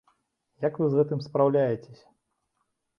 [0.67, 2.05] Як вы з гэтым спраўляецеся?